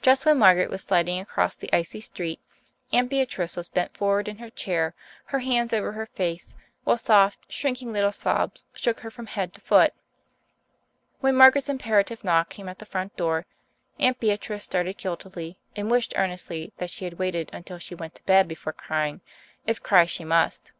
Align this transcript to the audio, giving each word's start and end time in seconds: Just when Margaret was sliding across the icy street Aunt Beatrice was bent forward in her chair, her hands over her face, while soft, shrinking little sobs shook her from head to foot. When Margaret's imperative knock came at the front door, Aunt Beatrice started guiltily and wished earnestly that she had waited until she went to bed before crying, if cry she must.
Just 0.00 0.26
when 0.26 0.40
Margaret 0.40 0.70
was 0.70 0.82
sliding 0.82 1.20
across 1.20 1.54
the 1.56 1.72
icy 1.72 2.00
street 2.00 2.40
Aunt 2.92 3.08
Beatrice 3.08 3.56
was 3.56 3.68
bent 3.68 3.96
forward 3.96 4.26
in 4.26 4.38
her 4.38 4.50
chair, 4.50 4.92
her 5.26 5.38
hands 5.38 5.72
over 5.72 5.92
her 5.92 6.04
face, 6.06 6.56
while 6.82 6.96
soft, 6.98 7.46
shrinking 7.48 7.92
little 7.92 8.10
sobs 8.10 8.64
shook 8.74 8.98
her 9.06 9.10
from 9.12 9.26
head 9.26 9.52
to 9.54 9.60
foot. 9.60 9.94
When 11.20 11.36
Margaret's 11.36 11.68
imperative 11.68 12.24
knock 12.24 12.48
came 12.48 12.68
at 12.68 12.80
the 12.80 12.86
front 12.86 13.14
door, 13.16 13.46
Aunt 14.00 14.18
Beatrice 14.18 14.64
started 14.64 14.98
guiltily 14.98 15.58
and 15.76 15.88
wished 15.88 16.12
earnestly 16.16 16.72
that 16.78 16.90
she 16.90 17.04
had 17.04 17.20
waited 17.20 17.48
until 17.52 17.78
she 17.78 17.94
went 17.94 18.16
to 18.16 18.24
bed 18.24 18.48
before 18.48 18.72
crying, 18.72 19.20
if 19.64 19.80
cry 19.80 20.06
she 20.06 20.24
must. 20.24 20.72